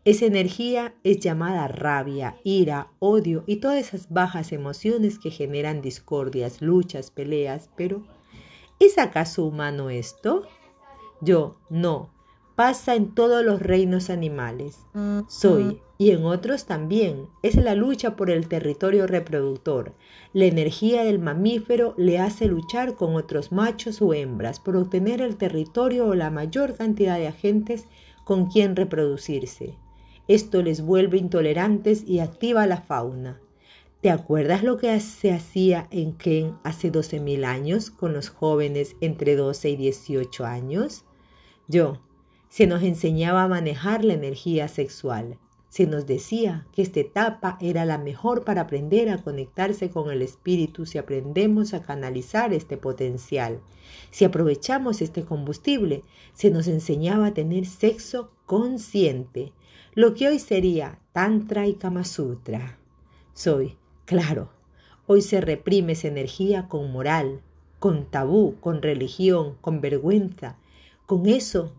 Esa 0.06 0.26
energía 0.26 0.94
es 1.04 1.20
llamada 1.20 1.68
rabia, 1.68 2.36
ira, 2.44 2.92
odio 3.00 3.44
y 3.48 3.58
todas 3.58 3.78
esas 3.78 4.10
bajas 4.10 4.52
emociones 4.52 5.18
que 5.18 5.32
generan 5.32 5.82
discordias, 5.82 6.62
luchas, 6.62 7.10
peleas, 7.10 7.70
pero 7.78 8.04
¿es 8.80 8.98
acaso 8.98 9.46
humano 9.46 9.90
esto? 9.90 10.44
Yo, 11.22 11.58
no. 11.70 12.12
Pasa 12.56 12.96
en 12.96 13.16
todos 13.16 13.44
los 13.44 13.62
reinos 13.62 14.10
animales. 14.10 14.78
Soy, 15.28 15.82
y 15.98 16.12
en 16.12 16.26
otros 16.26 16.66
también, 16.66 17.28
es 17.44 17.56
la 17.56 17.76
lucha 17.76 18.16
por 18.16 18.30
el 18.30 18.48
territorio 18.48 19.08
reproductor. 19.08 19.94
La 20.34 20.46
energía 20.46 21.04
del 21.04 21.20
mamífero 21.20 21.94
le 21.98 22.20
hace 22.20 22.48
luchar 22.48 22.96
con 22.96 23.16
otros 23.16 23.52
machos 23.52 24.02
o 24.02 24.14
hembras 24.14 24.60
por 24.60 24.76
obtener 24.76 25.22
el 25.22 25.38
territorio 25.38 26.08
o 26.08 26.16
la 26.16 26.32
mayor 26.32 26.76
cantidad 26.76 27.18
de 27.18 27.28
agentes 27.28 27.88
con 28.24 28.48
quien 28.48 28.76
reproducirse. 28.76 29.76
Esto 30.28 30.62
les 30.62 30.82
vuelve 30.82 31.18
intolerantes 31.18 32.04
y 32.08 32.20
activa 32.20 32.66
la 32.66 32.82
fauna. 32.82 33.40
¿Te 34.02 34.10
acuerdas 34.10 34.64
lo 34.64 34.78
que 34.78 35.00
se 35.00 35.32
hacía 35.32 35.88
en 35.92 36.14
Ken 36.14 36.58
hace 36.64 36.92
12.000 36.92 37.46
años 37.46 37.90
con 37.90 38.14
los 38.14 38.30
jóvenes 38.30 38.96
entre 39.00 39.36
12 39.36 39.70
y 39.70 39.76
18 39.78 40.46
años? 40.46 41.06
Yo, 41.68 42.02
se 42.50 42.68
nos 42.68 42.84
enseñaba 42.84 43.44
a 43.44 43.48
manejar 43.48 44.04
la 44.04 44.14
energía 44.14 44.68
sexual. 44.68 45.40
Se 45.74 45.88
nos 45.88 46.06
decía 46.06 46.68
que 46.72 46.84
esta 46.84 47.00
etapa 47.00 47.58
era 47.60 47.84
la 47.84 47.98
mejor 47.98 48.44
para 48.44 48.62
aprender 48.62 49.10
a 49.10 49.24
conectarse 49.24 49.90
con 49.90 50.12
el 50.12 50.22
espíritu 50.22 50.86
si 50.86 51.00
aprendemos 51.00 51.74
a 51.74 51.82
canalizar 51.82 52.54
este 52.54 52.78
potencial. 52.78 53.60
Si 54.12 54.24
aprovechamos 54.24 55.02
este 55.02 55.26
combustible, 55.26 56.04
se 56.36 56.52
nos 56.52 56.68
enseñaba 56.68 57.26
a 57.26 57.34
tener 57.34 57.66
sexo 57.66 58.30
consciente, 58.46 59.52
lo 59.96 60.14
que 60.14 60.28
hoy 60.28 60.38
sería 60.38 61.00
Tantra 61.12 61.66
y 61.66 61.74
Kama 61.74 62.04
Sutra. 62.04 62.78
Soy, 63.34 63.76
claro, 64.06 64.52
hoy 65.08 65.24
se 65.24 65.42
reprime 65.42 65.94
esa 65.94 66.08
energía 66.08 66.68
con 66.68 66.92
moral, 66.92 67.42
con 67.80 68.06
tabú, 68.06 68.58
con 68.60 68.84
religión, 68.84 69.58
con 69.60 69.82
vergüenza. 69.82 70.56
Con 71.08 71.26
eso 71.26 71.74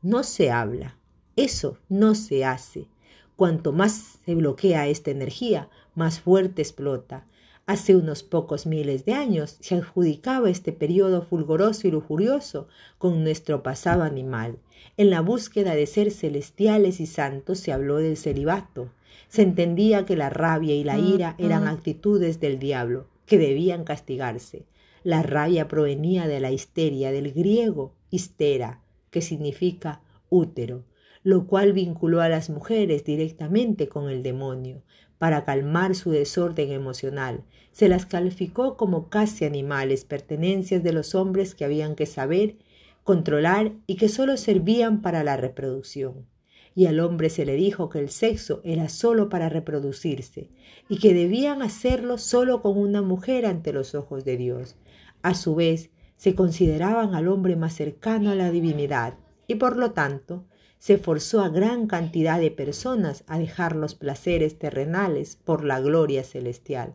no 0.00 0.22
se 0.22 0.50
habla, 0.50 0.96
eso 1.36 1.76
no 1.90 2.14
se 2.14 2.46
hace. 2.46 2.88
Cuanto 3.36 3.72
más 3.72 4.20
se 4.24 4.34
bloquea 4.36 4.86
esta 4.86 5.10
energía, 5.10 5.68
más 5.96 6.20
fuerte 6.20 6.62
explota. 6.62 7.26
Hace 7.66 7.96
unos 7.96 8.22
pocos 8.22 8.64
miles 8.64 9.04
de 9.06 9.14
años 9.14 9.56
se 9.60 9.74
adjudicaba 9.74 10.50
este 10.50 10.72
periodo 10.72 11.22
fulguroso 11.22 11.88
y 11.88 11.90
lujurioso 11.90 12.68
con 12.98 13.24
nuestro 13.24 13.62
pasado 13.64 14.04
animal. 14.04 14.58
En 14.96 15.10
la 15.10 15.20
búsqueda 15.20 15.74
de 15.74 15.86
ser 15.86 16.12
celestiales 16.12 17.00
y 17.00 17.06
santos 17.06 17.58
se 17.58 17.72
habló 17.72 17.96
del 17.96 18.16
celibato. 18.16 18.90
Se 19.28 19.42
entendía 19.42 20.04
que 20.04 20.14
la 20.14 20.30
rabia 20.30 20.74
y 20.76 20.84
la 20.84 20.98
ira 20.98 21.34
eran 21.38 21.66
actitudes 21.66 22.38
del 22.38 22.60
diablo, 22.60 23.08
que 23.26 23.38
debían 23.38 23.82
castigarse. 23.82 24.66
La 25.02 25.22
rabia 25.22 25.66
provenía 25.66 26.28
de 26.28 26.38
la 26.38 26.52
histeria, 26.52 27.10
del 27.10 27.32
griego 27.32 27.94
histera, 28.10 28.80
que 29.10 29.22
significa 29.22 30.02
útero 30.28 30.84
lo 31.24 31.46
cual 31.46 31.72
vinculó 31.72 32.20
a 32.20 32.28
las 32.28 32.50
mujeres 32.50 33.02
directamente 33.02 33.88
con 33.88 34.10
el 34.10 34.22
demonio. 34.22 34.82
Para 35.18 35.44
calmar 35.44 35.94
su 35.94 36.10
desorden 36.10 36.70
emocional, 36.70 37.44
se 37.72 37.88
las 37.88 38.04
calificó 38.04 38.76
como 38.76 39.08
casi 39.08 39.46
animales, 39.46 40.04
pertenencias 40.04 40.82
de 40.82 40.92
los 40.92 41.14
hombres 41.14 41.54
que 41.54 41.64
habían 41.64 41.96
que 41.96 42.04
saber, 42.04 42.56
controlar 43.04 43.72
y 43.86 43.96
que 43.96 44.10
solo 44.10 44.36
servían 44.36 45.00
para 45.00 45.24
la 45.24 45.38
reproducción. 45.38 46.26
Y 46.74 46.86
al 46.86 47.00
hombre 47.00 47.30
se 47.30 47.46
le 47.46 47.54
dijo 47.54 47.88
que 47.88 48.00
el 48.00 48.10
sexo 48.10 48.60
era 48.62 48.90
solo 48.90 49.30
para 49.30 49.48
reproducirse 49.48 50.50
y 50.90 50.98
que 50.98 51.14
debían 51.14 51.62
hacerlo 51.62 52.18
solo 52.18 52.60
con 52.60 52.76
una 52.76 53.00
mujer 53.00 53.46
ante 53.46 53.72
los 53.72 53.94
ojos 53.94 54.24
de 54.24 54.36
Dios. 54.36 54.76
A 55.22 55.34
su 55.34 55.54
vez, 55.54 55.90
se 56.16 56.34
consideraban 56.34 57.14
al 57.14 57.28
hombre 57.28 57.56
más 57.56 57.74
cercano 57.74 58.30
a 58.30 58.34
la 58.34 58.50
divinidad 58.50 59.14
y 59.46 59.54
por 59.54 59.76
lo 59.76 59.92
tanto 59.92 60.44
se 60.84 60.98
forzó 60.98 61.40
a 61.40 61.48
gran 61.48 61.86
cantidad 61.86 62.38
de 62.38 62.50
personas 62.50 63.24
a 63.26 63.38
dejar 63.38 63.74
los 63.74 63.94
placeres 63.94 64.58
terrenales 64.58 65.34
por 65.42 65.64
la 65.64 65.80
gloria 65.80 66.22
celestial. 66.24 66.94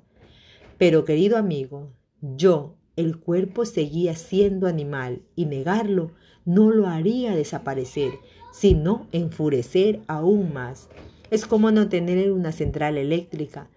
Pero 0.78 1.06
querido 1.06 1.38
amigo, 1.38 1.90
yo, 2.22 2.76
el 2.96 3.18
cuerpo 3.18 3.66
seguía 3.66 4.14
siendo 4.14 4.68
animal 4.68 5.24
y 5.36 5.48
negarlo 5.48 6.12
no 6.46 6.70
lo 6.70 6.86
haría 6.86 7.36
desaparecer, 7.36 8.12
sino 8.52 9.08
enfurecer 9.12 10.02
aún 10.06 10.54
más. 10.54 10.88
Es 11.32 11.48
como 11.48 11.72
no 11.72 11.90
tener 11.90 12.32
una 12.32 12.52
central 12.52 12.96
eléctrica. 12.96 13.72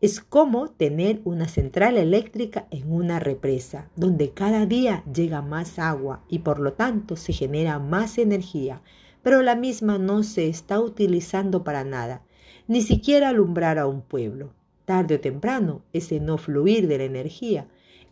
Es 0.00 0.22
como 0.22 0.70
tener 0.70 1.20
una 1.24 1.46
central 1.46 1.98
eléctrica 1.98 2.68
en 2.70 2.90
una 2.90 3.18
represa, 3.18 3.90
donde 3.96 4.30
cada 4.30 4.64
día 4.64 5.04
llega 5.14 5.42
más 5.42 5.78
agua 5.78 6.24
y 6.30 6.38
por 6.38 6.58
lo 6.58 6.72
tanto 6.72 7.16
se 7.16 7.34
genera 7.34 7.78
más 7.78 8.16
energía 8.16 8.80
pero 9.22 9.42
la 9.42 9.56
misma 9.56 9.98
no 9.98 10.22
se 10.22 10.48
está 10.48 10.80
utilizando 10.80 11.64
para 11.64 11.84
nada, 11.84 12.22
ni 12.68 12.82
siquiera 12.82 13.28
alumbrar 13.28 13.78
a 13.78 13.86
un 13.86 14.02
pueblo. 14.02 14.52
Tarde 14.84 15.16
o 15.16 15.20
temprano, 15.20 15.82
ese 15.92 16.20
no 16.20 16.38
fluir 16.38 16.88
de 16.88 16.98
la 16.98 17.04
energía, 17.04 17.68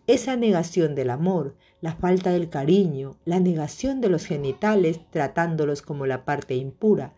esa 0.06 0.36
negación 0.36 0.94
del 0.94 1.10
amor, 1.10 1.56
la 1.80 1.94
falta 1.94 2.30
del 2.30 2.48
cariño, 2.48 3.16
la 3.24 3.40
negación 3.40 4.00
de 4.00 4.08
los 4.08 4.24
genitales 4.26 5.00
tratándolos 5.10 5.82
como 5.82 6.06
la 6.06 6.24
parte 6.24 6.54
impura, 6.54 7.14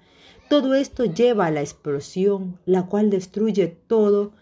todo 0.49 0.75
esto 0.75 1.07
lleva 1.07 1.47
a 1.47 1.51
la 1.51 1.63
explosión, 1.63 2.59
la 2.67 2.87
cual 2.87 3.09
destruye 3.09 3.69
todo 3.69 4.33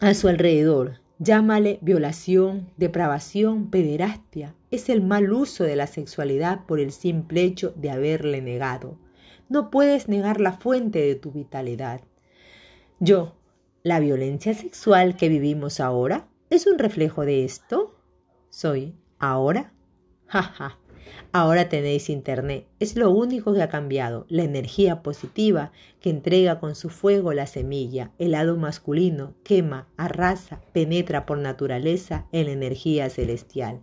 a 0.00 0.14
su 0.14 0.28
alrededor, 0.28 1.00
Llámale 1.18 1.78
violación, 1.80 2.70
depravación, 2.76 3.70
pederastia. 3.70 4.56
Es 4.70 4.88
el 4.88 5.00
mal 5.00 5.32
uso 5.32 5.62
de 5.62 5.76
la 5.76 5.86
sexualidad 5.86 6.66
por 6.66 6.80
el 6.80 6.90
simple 6.90 7.42
hecho 7.42 7.72
de 7.76 7.90
haberle 7.90 8.42
negado. 8.42 8.98
No 9.48 9.70
puedes 9.70 10.08
negar 10.08 10.40
la 10.40 10.52
fuente 10.52 10.98
de 10.98 11.14
tu 11.14 11.30
vitalidad. 11.30 12.00
Yo, 12.98 13.36
¿la 13.82 14.00
violencia 14.00 14.54
sexual 14.54 15.16
que 15.16 15.28
vivimos 15.28 15.78
ahora 15.78 16.26
es 16.50 16.66
un 16.66 16.78
reflejo 16.78 17.24
de 17.24 17.44
esto? 17.44 17.94
Soy, 18.50 18.96
¿ahora? 19.18 19.72
Ja, 20.26 20.78
Ahora 21.32 21.68
tenéis 21.68 22.10
Internet. 22.10 22.66
Es 22.78 22.96
lo 22.96 23.10
único 23.10 23.52
que 23.54 23.62
ha 23.62 23.68
cambiado. 23.68 24.24
La 24.28 24.44
energía 24.44 25.02
positiva 25.02 25.72
que 26.00 26.10
entrega 26.10 26.60
con 26.60 26.74
su 26.74 26.90
fuego 26.90 27.32
la 27.32 27.46
semilla, 27.46 28.12
el 28.18 28.32
lado 28.32 28.56
masculino, 28.56 29.34
quema, 29.42 29.88
arrasa, 29.96 30.60
penetra 30.72 31.26
por 31.26 31.38
naturaleza 31.38 32.26
en 32.30 32.46
la 32.46 32.52
energía 32.52 33.10
celestial. 33.10 33.82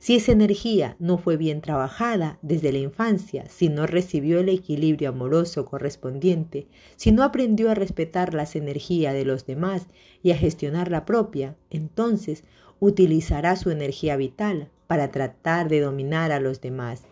Si 0.00 0.14
esa 0.14 0.30
energía 0.30 0.96
no 1.00 1.18
fue 1.18 1.36
bien 1.36 1.60
trabajada 1.60 2.38
desde 2.40 2.70
la 2.70 2.78
infancia, 2.78 3.46
si 3.48 3.68
no 3.68 3.86
recibió 3.86 4.38
el 4.38 4.48
equilibrio 4.48 5.08
amoroso 5.08 5.64
correspondiente, 5.64 6.68
si 6.94 7.10
no 7.10 7.24
aprendió 7.24 7.70
a 7.70 7.74
respetar 7.74 8.32
las 8.32 8.54
energías 8.54 9.12
de 9.12 9.24
los 9.24 9.44
demás 9.44 9.88
y 10.22 10.30
a 10.30 10.36
gestionar 10.36 10.90
la 10.90 11.04
propia, 11.04 11.56
entonces 11.70 12.44
utilizará 12.78 13.56
su 13.56 13.70
energía 13.70 14.16
vital 14.16 14.70
para 14.88 15.12
tratar 15.12 15.68
de 15.68 15.80
dominar 15.80 16.32
a 16.32 16.40
los 16.40 16.60
demás. 16.60 17.04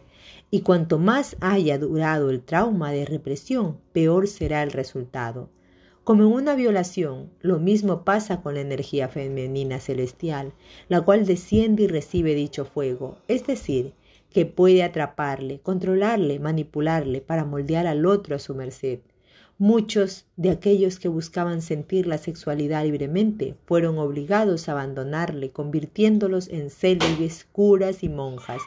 Y 0.50 0.62
cuanto 0.62 0.98
más 0.98 1.36
haya 1.40 1.78
durado 1.78 2.30
el 2.30 2.40
trauma 2.40 2.90
de 2.90 3.04
represión, 3.04 3.78
peor 3.92 4.26
será 4.26 4.64
el 4.64 4.72
resultado. 4.72 5.50
Como 6.02 6.22
en 6.22 6.32
una 6.32 6.54
violación, 6.54 7.30
lo 7.40 7.58
mismo 7.58 8.04
pasa 8.04 8.40
con 8.40 8.54
la 8.54 8.60
energía 8.60 9.08
femenina 9.08 9.80
celestial, 9.80 10.52
la 10.88 11.02
cual 11.02 11.26
desciende 11.26 11.84
y 11.84 11.86
recibe 11.88 12.34
dicho 12.34 12.64
fuego, 12.64 13.18
es 13.28 13.46
decir, 13.46 13.92
que 14.30 14.46
puede 14.46 14.82
atraparle, 14.82 15.60
controlarle, 15.60 16.38
manipularle 16.38 17.20
para 17.20 17.44
moldear 17.44 17.86
al 17.86 18.06
otro 18.06 18.36
a 18.36 18.38
su 18.38 18.54
merced. 18.54 19.00
Muchos 19.58 20.26
de 20.36 20.50
aquellos 20.50 20.98
que 20.98 21.08
buscaban 21.08 21.62
sentir 21.62 22.06
la 22.06 22.18
sexualidad 22.18 22.84
libremente 22.84 23.54
fueron 23.64 23.98
obligados 23.98 24.68
a 24.68 24.72
abandonarle, 24.72 25.50
convirtiéndolos 25.50 26.48
en 26.48 26.70
célebres 26.70 27.46
curas 27.52 28.02
y 28.02 28.08
monjas, 28.10 28.60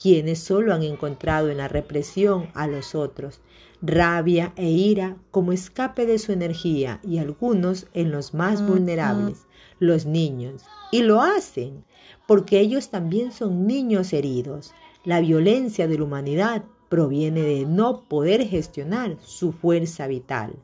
quienes 0.00 0.40
solo 0.40 0.74
han 0.74 0.82
encontrado 0.82 1.48
en 1.48 1.56
la 1.56 1.68
represión 1.68 2.50
a 2.54 2.66
los 2.66 2.94
otros 2.94 3.40
rabia 3.82 4.52
e 4.56 4.70
ira 4.70 5.16
como 5.30 5.52
escape 5.52 6.06
de 6.06 6.18
su 6.18 6.32
energía 6.32 7.00
y 7.02 7.18
algunos 7.18 7.86
en 7.92 8.10
los 8.10 8.34
más 8.34 8.66
vulnerables, 8.66 9.46
los 9.78 10.06
niños. 10.06 10.64
Y 10.90 11.02
lo 11.02 11.20
hacen 11.20 11.84
porque 12.26 12.60
ellos 12.60 12.90
también 12.90 13.32
son 13.32 13.66
niños 13.66 14.12
heridos. 14.12 14.72
La 15.04 15.20
violencia 15.20 15.86
de 15.86 15.98
la 15.98 16.04
humanidad 16.04 16.64
proviene 16.88 17.42
de 17.42 17.66
no 17.66 18.02
poder 18.08 18.46
gestionar 18.46 19.16
su 19.20 19.52
fuerza 19.52 20.06
vital. 20.06 20.54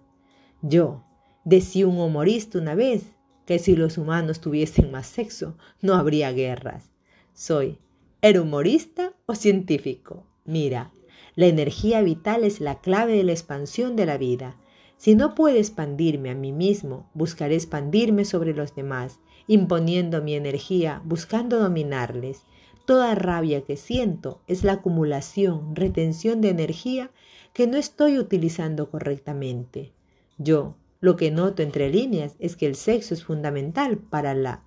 Yo, 0.63 1.03
decía 1.45 1.87
un 1.87 1.99
humorista 1.99 2.59
una 2.59 2.75
vez, 2.75 3.05
que 3.47 3.59
si 3.59 3.75
los 3.75 3.99
humanos 3.99 4.41
tuviesen 4.41 4.91
más 4.91 5.07
sexo, 5.07 5.57
no 5.81 5.95
habría 5.95 6.33
guerras. 6.33 6.91
Soy, 7.35 7.79
¿era 8.21 8.41
humorista 8.41 9.15
o 9.27 9.35
científico? 9.35 10.27
Mira, 10.45 10.93
la 11.35 11.47
energía 11.47 12.03
vital 12.03 12.45
es 12.45 12.61
la 12.61 12.81
clave 12.81 13.17
de 13.17 13.25
la 13.25 13.33
expansión 13.33 13.97
de 13.97 14.07
la 14.07 14.19
vida. 14.19 14.57
Si 14.97 15.15
no 15.15 15.35
puedo 15.35 15.57
expandirme 15.57 16.31
a 16.31 16.35
mí 16.35 16.53
mismo, 16.53 17.11
buscaré 17.15 17.57
expandirme 17.57 18.25
sobre 18.25 18.55
los 18.55 18.75
demás, 18.75 19.19
imponiendo 19.47 20.23
mi 20.23 20.35
energía, 20.35 21.03
buscando 21.05 21.59
dominarles. 21.59 22.45
Toda 22.85 23.15
rabia 23.15 23.63
que 23.63 23.77
siento 23.77 24.43
es 24.47 24.65
la 24.65 24.75
acumulación, 24.75 25.77
retención 25.77 26.41
de 26.41 26.51
energía 26.51 27.11
que 27.53 27.67
no 27.67 27.77
estoy 27.77 28.19
utilizando 28.19 28.91
correctamente. 28.91 29.93
Yo, 30.39 30.77
lo 31.01 31.17
que 31.17 31.31
noto 31.31 31.63
entre 31.63 31.91
líneas 31.91 32.35
es 32.39 32.57
que 32.57 32.67
el 32.67 32.75
sexo 32.75 33.15
es 33.15 33.25
fundamental 33.25 33.99
para, 33.99 34.35
la, 34.35 34.65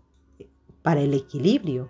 para 0.82 1.02
el 1.02 1.14
equilibrio. 1.14 1.90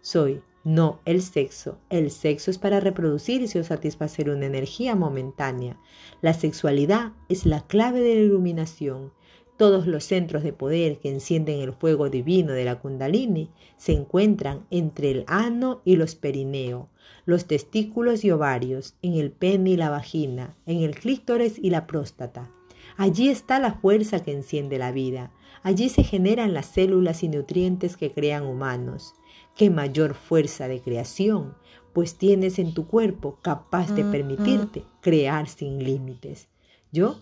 Soy 0.00 0.42
no 0.66 1.00
el 1.04 1.22
sexo. 1.22 1.78
El 1.90 2.10
sexo 2.10 2.50
es 2.50 2.58
para 2.58 2.80
reproducirse 2.80 3.60
o 3.60 3.64
satisfacer 3.64 4.30
una 4.30 4.46
energía 4.46 4.96
momentánea. 4.96 5.78
La 6.22 6.34
sexualidad 6.34 7.12
es 7.28 7.46
la 7.46 7.64
clave 7.66 8.00
de 8.00 8.16
la 8.16 8.22
iluminación. 8.22 9.12
Todos 9.56 9.86
los 9.86 10.04
centros 10.04 10.42
de 10.42 10.52
poder 10.52 10.98
que 10.98 11.10
encienden 11.10 11.60
el 11.60 11.72
fuego 11.72 12.10
divino 12.10 12.52
de 12.52 12.64
la 12.64 12.78
kundalini 12.78 13.50
se 13.76 13.92
encuentran 13.92 14.66
entre 14.70 15.10
el 15.10 15.24
ano 15.26 15.80
y 15.84 15.96
los 15.96 16.14
perineo, 16.14 16.90
los 17.24 17.46
testículos 17.46 18.24
y 18.24 18.30
ovarios, 18.30 18.94
en 19.02 19.14
el 19.14 19.32
pene 19.32 19.70
y 19.70 19.76
la 19.76 19.90
vagina, 19.90 20.56
en 20.66 20.82
el 20.82 20.94
clítoris 20.94 21.58
y 21.58 21.70
la 21.70 21.86
próstata. 21.86 22.50
Allí 22.96 23.28
está 23.28 23.58
la 23.58 23.74
fuerza 23.74 24.22
que 24.22 24.32
enciende 24.32 24.78
la 24.78 24.92
vida. 24.92 25.32
Allí 25.62 25.88
se 25.88 26.02
generan 26.02 26.54
las 26.54 26.66
células 26.66 27.22
y 27.22 27.28
nutrientes 27.28 27.96
que 27.96 28.12
crean 28.12 28.44
humanos 28.44 29.14
qué 29.56 29.70
mayor 29.70 30.14
fuerza 30.14 30.68
de 30.68 30.80
creación, 30.80 31.54
pues 31.92 32.16
tienes 32.16 32.58
en 32.58 32.74
tu 32.74 32.86
cuerpo 32.86 33.38
capaz 33.42 33.90
de 33.94 34.04
permitirte 34.04 34.84
crear 35.00 35.48
sin 35.48 35.82
límites. 35.82 36.48
¿Yo? 36.92 37.18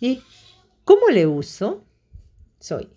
¿Y 0.00 0.20
cómo 0.84 1.08
le 1.08 1.26
uso? 1.26 1.84
Soy. 2.58 2.88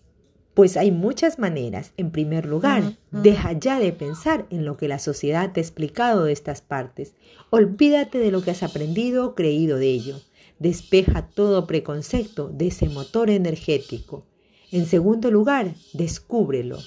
Pues 0.54 0.78
hay 0.78 0.92
muchas 0.92 1.38
maneras. 1.38 1.92
En 1.98 2.12
primer 2.12 2.46
lugar, 2.46 2.94
deja 3.12 3.52
ya 3.52 3.80
de 3.80 3.92
pensar 3.92 4.46
en 4.50 4.64
lo 4.64 4.78
que 4.78 4.88
la 4.88 5.00
sociedad 5.00 5.52
te 5.52 5.60
ha 5.60 5.64
explicado 5.64 6.24
de 6.24 6.32
estas 6.32 6.62
partes. 6.62 7.14
Olvídate 7.50 8.20
de 8.20 8.32
lo 8.32 8.42
que 8.42 8.52
has 8.52 8.64
aprendido 8.64 9.26
o 9.26 9.36
creído 9.36 9.78
de 9.78 9.90
ello. 9.90 10.22
Despeja 10.60 11.28
todo 11.28 11.68
preconcepto 11.68 12.48
de 12.48 12.68
ese 12.68 12.88
motor 12.88 13.30
energético. 13.30 14.26
En 14.72 14.86
segundo 14.86 15.30
lugar, 15.30 15.74
descúbrelo. 15.94 16.80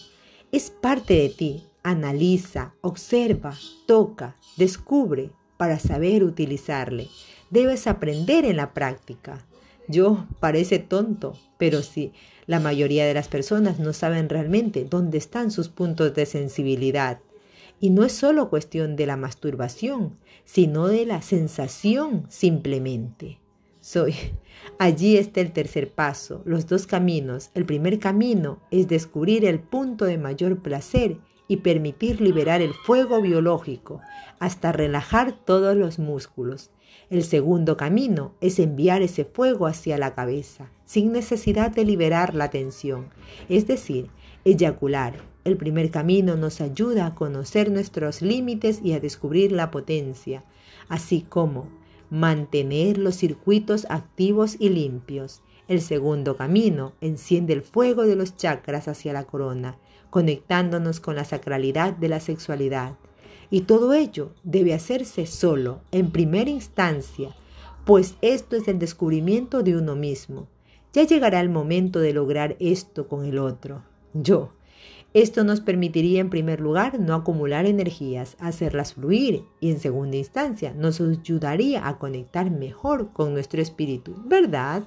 Es 0.50 0.70
parte 0.70 1.14
de 1.14 1.28
ti, 1.28 1.62
Analiza, 1.82 2.74
observa, 2.80 3.56
toca, 3.86 4.36
descubre 4.56 5.30
para 5.56 5.78
saber 5.78 6.24
utilizarle. 6.24 7.08
Debes 7.50 7.86
aprender 7.86 8.44
en 8.44 8.56
la 8.56 8.74
práctica. 8.74 9.46
Yo 9.88 10.26
parece 10.38 10.78
tonto, 10.78 11.34
pero 11.56 11.82
sí, 11.82 12.12
la 12.46 12.60
mayoría 12.60 13.06
de 13.06 13.14
las 13.14 13.28
personas 13.28 13.78
no 13.78 13.94
saben 13.94 14.28
realmente 14.28 14.86
dónde 14.88 15.16
están 15.16 15.50
sus 15.50 15.70
puntos 15.70 16.14
de 16.14 16.26
sensibilidad. 16.26 17.20
Y 17.80 17.90
no 17.90 18.04
es 18.04 18.12
solo 18.12 18.50
cuestión 18.50 18.96
de 18.96 19.06
la 19.06 19.16
masturbación, 19.16 20.18
sino 20.44 20.88
de 20.88 21.06
la 21.06 21.22
sensación 21.22 22.26
simplemente. 22.28 23.38
Soy. 23.80 24.14
Allí 24.78 25.16
está 25.16 25.40
el 25.40 25.52
tercer 25.52 25.90
paso, 25.90 26.42
los 26.44 26.66
dos 26.66 26.86
caminos. 26.86 27.50
El 27.54 27.64
primer 27.64 27.98
camino 27.98 28.60
es 28.70 28.88
descubrir 28.88 29.44
el 29.44 29.60
punto 29.60 30.04
de 30.04 30.18
mayor 30.18 30.58
placer 30.58 31.16
y 31.48 31.58
permitir 31.58 32.20
liberar 32.20 32.60
el 32.60 32.74
fuego 32.74 33.22
biológico 33.22 34.00
hasta 34.38 34.72
relajar 34.72 35.32
todos 35.44 35.74
los 35.74 35.98
músculos. 35.98 36.70
El 37.10 37.24
segundo 37.24 37.76
camino 37.76 38.34
es 38.40 38.58
enviar 38.58 39.02
ese 39.02 39.24
fuego 39.24 39.66
hacia 39.66 39.98
la 39.98 40.14
cabeza, 40.14 40.70
sin 40.84 41.12
necesidad 41.12 41.70
de 41.70 41.84
liberar 41.84 42.34
la 42.34 42.50
tensión, 42.50 43.08
es 43.48 43.66
decir, 43.66 44.10
eyacular. 44.44 45.14
El 45.44 45.56
primer 45.56 45.90
camino 45.90 46.36
nos 46.36 46.60
ayuda 46.60 47.06
a 47.06 47.14
conocer 47.14 47.70
nuestros 47.70 48.22
límites 48.22 48.80
y 48.82 48.92
a 48.92 49.00
descubrir 49.00 49.52
la 49.52 49.70
potencia, 49.70 50.44
así 50.88 51.22
como 51.22 51.68
mantener 52.10 52.98
los 52.98 53.16
circuitos 53.16 53.86
activos 53.88 54.56
y 54.58 54.68
limpios. 54.68 55.42
El 55.68 55.80
segundo 55.80 56.36
camino 56.36 56.92
enciende 57.00 57.52
el 57.52 57.62
fuego 57.62 58.04
de 58.04 58.16
los 58.16 58.36
chakras 58.36 58.88
hacia 58.88 59.12
la 59.12 59.24
corona 59.24 59.78
conectándonos 60.10 61.00
con 61.00 61.16
la 61.16 61.24
sacralidad 61.24 61.92
de 61.92 62.08
la 62.08 62.20
sexualidad. 62.20 62.94
Y 63.50 63.62
todo 63.62 63.94
ello 63.94 64.32
debe 64.44 64.74
hacerse 64.74 65.26
solo, 65.26 65.80
en 65.90 66.10
primera 66.10 66.50
instancia, 66.50 67.34
pues 67.84 68.16
esto 68.20 68.56
es 68.56 68.68
el 68.68 68.78
descubrimiento 68.78 69.62
de 69.62 69.76
uno 69.76 69.96
mismo. 69.96 70.48
Ya 70.92 71.04
llegará 71.04 71.40
el 71.40 71.48
momento 71.48 72.00
de 72.00 72.12
lograr 72.12 72.56
esto 72.60 73.08
con 73.08 73.24
el 73.24 73.38
otro, 73.38 73.82
yo. 74.12 74.52
Esto 75.14 75.42
nos 75.42 75.62
permitiría 75.62 76.20
en 76.20 76.28
primer 76.28 76.60
lugar 76.60 77.00
no 77.00 77.14
acumular 77.14 77.64
energías, 77.64 78.36
hacerlas 78.40 78.92
fluir 78.92 79.42
y 79.58 79.70
en 79.70 79.80
segunda 79.80 80.18
instancia 80.18 80.74
nos 80.74 81.00
ayudaría 81.00 81.88
a 81.88 81.98
conectar 81.98 82.50
mejor 82.50 83.12
con 83.14 83.32
nuestro 83.32 83.62
espíritu, 83.62 84.14
¿verdad? 84.26 84.84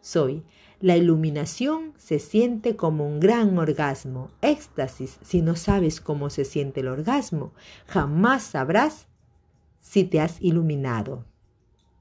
Soy 0.00 0.44
la 0.80 0.96
iluminación 0.96 1.92
se 1.98 2.18
siente 2.18 2.74
como 2.74 3.06
un 3.06 3.20
gran 3.20 3.58
orgasmo, 3.58 4.30
éxtasis. 4.40 5.18
Si 5.22 5.42
no 5.42 5.54
sabes 5.54 6.00
cómo 6.00 6.30
se 6.30 6.44
siente 6.44 6.80
el 6.80 6.88
orgasmo, 6.88 7.52
jamás 7.86 8.42
sabrás 8.42 9.06
si 9.78 10.04
te 10.04 10.20
has 10.20 10.40
iluminado. 10.40 11.24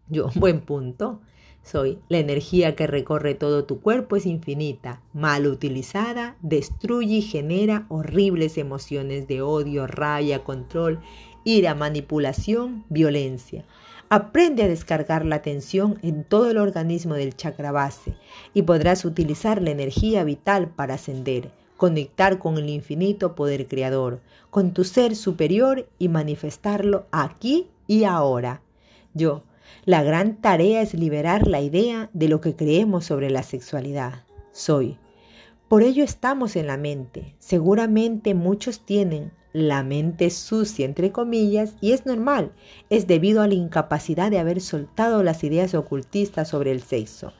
Yo, 0.07 0.29
buen 0.35 0.61
punto. 0.61 1.21
Soy 1.61 1.99
la 2.07 2.19
energía 2.19 2.75
que 2.75 2.87
recorre 2.87 3.35
todo 3.35 3.65
tu 3.65 3.81
cuerpo 3.81 4.15
es 4.15 4.25
infinita, 4.25 5.03
mal 5.13 5.45
utilizada, 5.45 6.37
destruye 6.41 7.17
y 7.17 7.21
genera 7.21 7.85
horribles 7.89 8.57
emociones 8.57 9.27
de 9.27 9.41
odio, 9.41 9.85
rabia, 9.85 10.43
control, 10.45 11.01
ira, 11.43 11.75
manipulación, 11.75 12.85
violencia. 12.89 13.65
Aprende 14.11 14.63
a 14.63 14.67
descargar 14.67 15.23
la 15.23 15.35
atención 15.35 15.99
en 16.01 16.23
todo 16.23 16.49
el 16.49 16.57
organismo 16.57 17.13
del 17.13 17.35
chakra 17.35 17.71
base 17.71 18.15
y 18.55 18.63
podrás 18.63 19.05
utilizar 19.05 19.61
la 19.61 19.69
energía 19.69 20.23
vital 20.23 20.67
para 20.67 20.95
ascender, 20.95 21.51
conectar 21.77 22.39
con 22.39 22.57
el 22.57 22.69
infinito 22.69 23.35
poder 23.35 23.67
creador, 23.67 24.19
con 24.49 24.73
tu 24.73 24.83
ser 24.83 25.15
superior 25.15 25.87
y 25.99 26.09
manifestarlo 26.09 27.05
aquí 27.11 27.67
y 27.85 28.03
ahora. 28.03 28.63
Yo, 29.13 29.43
la 29.85 30.01
gran 30.01 30.41
tarea 30.41 30.81
es 30.81 30.95
liberar 30.95 31.47
la 31.47 31.61
idea 31.61 32.09
de 32.13 32.29
lo 32.29 32.41
que 32.41 32.55
creemos 32.55 33.05
sobre 33.05 33.29
la 33.29 33.43
sexualidad. 33.43 34.23
Soy. 34.51 34.97
Por 35.67 35.83
ello 35.83 36.03
estamos 36.03 36.55
en 36.55 36.65
la 36.65 36.77
mente. 36.77 37.35
Seguramente 37.37 38.33
muchos 38.33 38.79
tienen 38.79 39.31
la 39.51 39.83
mente 39.83 40.29
sucia, 40.29 40.85
entre 40.85 41.11
comillas, 41.11 41.75
y 41.81 41.93
es 41.93 42.05
normal, 42.05 42.51
es 42.89 43.07
debido 43.07 43.41
a 43.41 43.47
la 43.47 43.55
incapacidad 43.55 44.29
de 44.29 44.39
haber 44.39 44.61
soltado 44.61 45.23
las 45.23 45.43
ideas 45.43 45.73
ocultistas 45.73 46.49
sobre 46.49 46.71
el 46.71 46.81
sexo. 46.81 47.33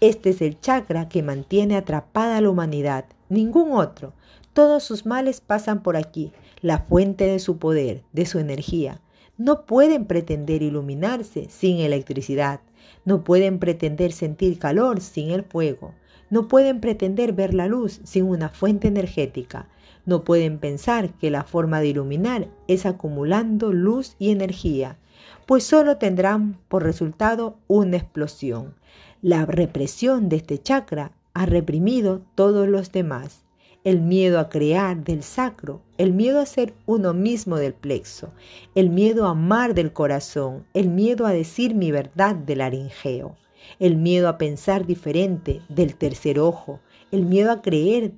Este 0.00 0.30
es 0.30 0.42
el 0.42 0.60
chakra 0.60 1.08
que 1.08 1.22
mantiene 1.22 1.76
atrapada 1.76 2.36
a 2.36 2.40
la 2.40 2.50
humanidad, 2.50 3.06
ningún 3.28 3.72
otro. 3.72 4.12
Todos 4.52 4.84
sus 4.84 5.06
males 5.06 5.40
pasan 5.40 5.82
por 5.82 5.96
aquí, 5.96 6.32
la 6.60 6.80
fuente 6.80 7.24
de 7.26 7.38
su 7.38 7.58
poder, 7.58 8.02
de 8.12 8.26
su 8.26 8.38
energía. 8.38 9.00
no 9.36 9.66
pueden 9.66 10.04
pretender 10.06 10.62
iluminarse 10.62 11.48
sin 11.50 11.78
electricidad, 11.78 12.60
no 13.04 13.24
pueden 13.24 13.58
pretender 13.58 14.12
sentir 14.12 14.58
calor 14.58 15.00
sin 15.00 15.30
el 15.30 15.42
fuego, 15.42 15.94
no 16.30 16.46
pueden 16.46 16.80
pretender 16.80 17.32
ver 17.32 17.52
la 17.52 17.66
luz 17.66 18.00
sin 18.04 18.24
una 18.24 18.48
fuente 18.48 18.88
energética, 18.88 19.68
no 20.06 20.24
pueden 20.24 20.58
pensar 20.58 21.10
que 21.14 21.30
la 21.30 21.44
forma 21.44 21.80
de 21.80 21.88
iluminar 21.88 22.48
es 22.68 22.86
acumulando 22.86 23.72
luz 23.72 24.16
y 24.18 24.30
energía, 24.30 24.98
pues 25.46 25.64
solo 25.64 25.96
tendrán 25.96 26.58
por 26.68 26.82
resultado 26.82 27.56
una 27.66 27.96
explosión. 27.96 28.74
La 29.22 29.46
represión 29.46 30.28
de 30.28 30.36
este 30.36 30.58
chakra 30.58 31.12
ha 31.32 31.46
reprimido 31.46 32.22
todos 32.34 32.68
los 32.68 32.92
demás 32.92 33.44
el 33.84 34.00
miedo 34.00 34.40
a 34.40 34.48
crear 34.48 35.04
del 35.04 35.22
sacro, 35.22 35.82
el 35.98 36.14
miedo 36.14 36.40
a 36.40 36.46
ser 36.46 36.72
uno 36.86 37.12
mismo 37.12 37.58
del 37.58 37.74
plexo, 37.74 38.32
el 38.74 38.88
miedo 38.88 39.26
a 39.26 39.32
amar 39.32 39.74
del 39.74 39.92
corazón, 39.92 40.64
el 40.72 40.88
miedo 40.88 41.26
a 41.26 41.32
decir 41.32 41.74
mi 41.74 41.90
verdad 41.92 42.34
del 42.34 42.58
laringeo, 42.58 43.36
el 43.78 43.96
miedo 43.96 44.28
a 44.28 44.38
pensar 44.38 44.86
diferente 44.86 45.60
del 45.68 45.96
tercer 45.96 46.40
ojo, 46.40 46.80
el 47.12 47.26
miedo 47.26 47.52
a 47.52 47.60
creer 47.60 48.12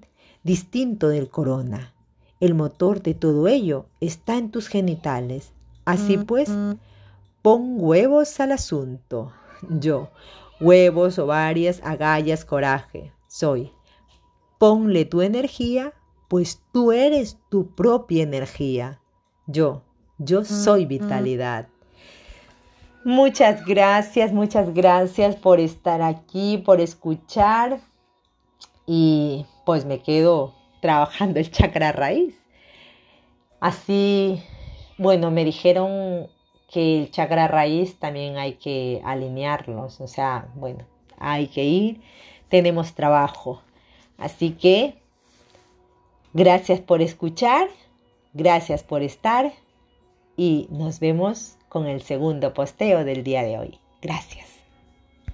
distinto 0.46 1.08
del 1.08 1.28
corona. 1.28 1.92
El 2.38 2.54
motor 2.54 3.02
de 3.02 3.14
todo 3.14 3.48
ello 3.48 3.86
está 4.00 4.38
en 4.38 4.50
tus 4.52 4.68
genitales. 4.68 5.52
Así 5.84 6.18
pues, 6.18 6.48
pon 7.42 7.74
huevos 7.78 8.38
al 8.38 8.52
asunto. 8.52 9.32
Yo, 9.68 10.10
huevos, 10.60 11.18
ovarias, 11.18 11.80
agallas, 11.82 12.44
coraje. 12.44 13.12
Soy 13.26 13.72
Ponle 14.58 15.04
tu 15.04 15.20
energía, 15.20 15.92
pues 16.28 16.62
tú 16.72 16.92
eres 16.92 17.38
tu 17.50 17.74
propia 17.74 18.22
energía. 18.22 19.00
Yo, 19.46 19.82
yo 20.18 20.44
soy 20.44 20.86
vitalidad. 20.86 21.68
Muchas 23.04 23.64
gracias, 23.66 24.32
muchas 24.32 24.72
gracias 24.72 25.36
por 25.36 25.60
estar 25.60 26.02
aquí, 26.02 26.58
por 26.58 26.80
escuchar. 26.80 27.80
Y 28.86 29.44
pues 29.66 29.84
me 29.84 29.98
quedo 29.98 30.54
trabajando 30.80 31.40
el 31.40 31.50
chakra 31.50 31.90
raíz. 31.90 32.36
Así, 33.58 34.40
bueno, 34.96 35.32
me 35.32 35.44
dijeron 35.44 36.28
que 36.70 37.02
el 37.02 37.10
chakra 37.10 37.48
raíz 37.48 37.98
también 37.98 38.38
hay 38.38 38.54
que 38.54 39.02
alinearlos. 39.04 40.00
O 40.00 40.06
sea, 40.06 40.48
bueno, 40.54 40.84
hay 41.18 41.48
que 41.48 41.64
ir, 41.64 42.00
tenemos 42.48 42.94
trabajo. 42.94 43.60
Así 44.18 44.52
que, 44.52 44.94
gracias 46.32 46.80
por 46.80 47.02
escuchar, 47.02 47.68
gracias 48.34 48.84
por 48.84 49.02
estar 49.02 49.52
y 50.36 50.68
nos 50.70 51.00
vemos 51.00 51.56
con 51.68 51.88
el 51.88 52.02
segundo 52.02 52.54
posteo 52.54 53.04
del 53.04 53.24
día 53.24 53.42
de 53.42 53.58
hoy. 53.58 53.80
Gracias. 54.00 54.55